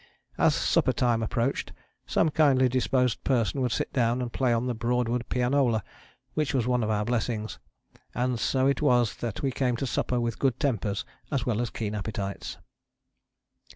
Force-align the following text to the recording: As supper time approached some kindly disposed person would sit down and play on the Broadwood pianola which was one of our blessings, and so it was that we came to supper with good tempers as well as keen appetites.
As 0.39 0.55
supper 0.55 0.93
time 0.93 1.21
approached 1.21 1.73
some 2.07 2.29
kindly 2.29 2.67
disposed 2.67 3.23
person 3.23 3.61
would 3.61 3.71
sit 3.71 3.93
down 3.93 4.19
and 4.19 4.33
play 4.33 4.51
on 4.51 4.65
the 4.65 4.73
Broadwood 4.73 5.29
pianola 5.29 5.83
which 6.33 6.55
was 6.55 6.65
one 6.65 6.83
of 6.83 6.89
our 6.89 7.05
blessings, 7.05 7.59
and 8.15 8.39
so 8.39 8.65
it 8.65 8.81
was 8.81 9.17
that 9.17 9.43
we 9.43 9.51
came 9.51 9.75
to 9.75 9.85
supper 9.85 10.19
with 10.19 10.39
good 10.39 10.59
tempers 10.59 11.05
as 11.31 11.45
well 11.45 11.61
as 11.61 11.69
keen 11.69 11.93
appetites. 11.93 12.57